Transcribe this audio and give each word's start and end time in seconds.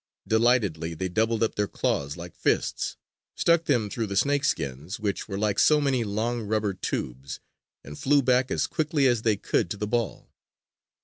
Delightedly 0.27 0.95
they 0.95 1.09
doubled 1.09 1.43
up 1.43 1.53
their 1.53 1.67
claws 1.67 2.17
like 2.17 2.35
fists, 2.35 2.97
stuck 3.35 3.65
them 3.65 3.87
through 3.87 4.07
the 4.07 4.15
snakeskins, 4.15 4.99
which 4.99 5.27
were 5.27 5.37
like 5.37 5.59
so 5.59 5.79
many 5.79 6.03
long 6.03 6.41
rubber 6.41 6.73
tubes, 6.73 7.39
and 7.83 7.99
flew 7.99 8.23
back 8.23 8.49
as 8.49 8.65
quickly 8.65 9.05
as 9.05 9.21
they 9.21 9.37
could 9.37 9.69
to 9.69 9.77
the 9.77 9.85
ball. 9.85 10.33